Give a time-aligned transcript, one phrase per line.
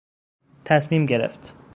[0.65, 1.53] تصمیم گرفت